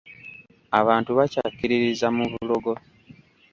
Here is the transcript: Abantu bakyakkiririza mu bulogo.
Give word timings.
Abantu 0.79 1.09
bakyakkiririza 1.17 2.07
mu 2.15 2.23
bulogo. 2.31 2.71